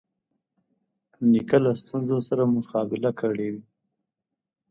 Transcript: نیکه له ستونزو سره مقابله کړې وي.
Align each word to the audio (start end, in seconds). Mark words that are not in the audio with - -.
نیکه 1.31 1.57
له 1.63 1.71
ستونزو 1.81 2.17
سره 2.27 2.43
مقابله 2.55 3.11
کړې 3.19 3.47
وي. 3.53 3.63